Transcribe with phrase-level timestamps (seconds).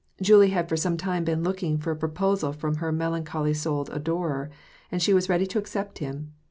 [0.19, 4.49] Julie had for some time^been looking for a proposal from her melancholy souled adorer,
[4.91, 6.33] and she was ready to accept him.